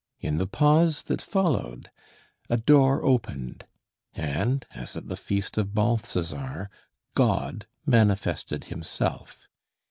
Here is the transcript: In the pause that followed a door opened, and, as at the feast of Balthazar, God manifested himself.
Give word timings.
In 0.19 0.37
the 0.37 0.47
pause 0.47 1.03
that 1.03 1.21
followed 1.21 1.91
a 2.49 2.57
door 2.57 3.03
opened, 3.05 3.67
and, 4.15 4.65
as 4.71 4.97
at 4.97 5.09
the 5.09 5.15
feast 5.15 5.59
of 5.59 5.75
Balthazar, 5.75 6.71
God 7.13 7.67
manifested 7.85 8.63
himself. 8.63 9.47